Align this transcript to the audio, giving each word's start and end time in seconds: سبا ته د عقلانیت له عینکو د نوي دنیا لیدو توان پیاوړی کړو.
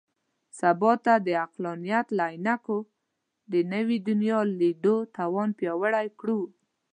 سبا 0.59 0.91
ته 1.05 1.13
د 1.25 1.27
عقلانیت 1.43 2.07
له 2.17 2.25
عینکو 2.33 2.77
د 3.51 3.53
نوي 3.73 3.97
دنیا 4.09 4.39
لیدو 4.59 4.95
توان 5.17 5.49
پیاوړی 5.59 6.07
کړو. 6.19 6.41